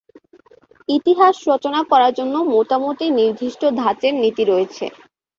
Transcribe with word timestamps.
ইতিহাস 0.89 1.35
রচনা 1.49 1.81
করার 1.91 2.11
জন্য 2.19 2.35
মোটামুটি 2.53 3.05
নির্দিষ্ট 3.19 3.61
ধাঁচের 3.79 4.13
নীতি 4.21 4.43
রয়েছে। 4.45 4.85